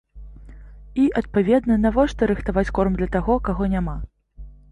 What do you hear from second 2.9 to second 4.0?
для таго, каго няма?